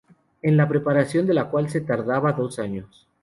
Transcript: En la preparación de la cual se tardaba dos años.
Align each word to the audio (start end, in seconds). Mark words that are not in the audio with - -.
En 0.41 0.57
la 0.57 0.67
preparación 0.67 1.27
de 1.27 1.35
la 1.35 1.47
cual 1.51 1.69
se 1.69 1.81
tardaba 1.81 2.31
dos 2.33 2.57
años. 2.57 3.07